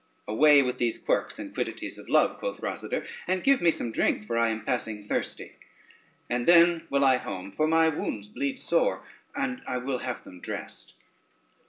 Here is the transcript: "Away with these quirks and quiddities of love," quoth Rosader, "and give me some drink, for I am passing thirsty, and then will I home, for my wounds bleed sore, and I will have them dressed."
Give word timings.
"Away 0.27 0.63
with 0.63 0.79
these 0.79 0.97
quirks 0.97 1.37
and 1.37 1.53
quiddities 1.53 1.99
of 1.99 2.09
love," 2.09 2.39
quoth 2.39 2.59
Rosader, 2.59 3.05
"and 3.27 3.43
give 3.43 3.61
me 3.61 3.69
some 3.69 3.91
drink, 3.91 4.25
for 4.25 4.35
I 4.35 4.49
am 4.49 4.65
passing 4.65 5.03
thirsty, 5.03 5.57
and 6.27 6.47
then 6.47 6.87
will 6.89 7.05
I 7.05 7.17
home, 7.17 7.51
for 7.51 7.67
my 7.67 7.87
wounds 7.87 8.27
bleed 8.27 8.59
sore, 8.59 9.03
and 9.35 9.61
I 9.67 9.77
will 9.77 9.99
have 9.99 10.23
them 10.23 10.39
dressed." 10.39 10.95